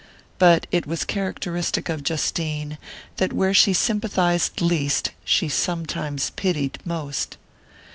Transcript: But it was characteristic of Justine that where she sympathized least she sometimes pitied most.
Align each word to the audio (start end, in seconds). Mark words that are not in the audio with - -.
But 0.39 0.65
it 0.71 0.87
was 0.87 1.03
characteristic 1.03 1.87
of 1.87 2.01
Justine 2.01 2.79
that 3.17 3.31
where 3.33 3.53
she 3.53 3.71
sympathized 3.71 4.59
least 4.59 5.11
she 5.23 5.47
sometimes 5.47 6.31
pitied 6.31 6.79
most. 6.83 7.37